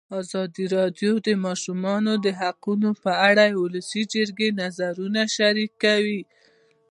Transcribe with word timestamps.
ازادي 0.19 0.65
راډیو 0.77 1.13
د 1.21 1.23
د 1.27 1.29
ماشومانو 1.45 2.11
حقونه 2.39 2.89
په 3.03 3.11
اړه 3.29 3.45
د 3.51 3.55
ولسي 3.63 4.03
جرګې 4.13 4.47
نظرونه 4.61 5.21
شریک 5.35 5.71
کړي. 5.83 6.19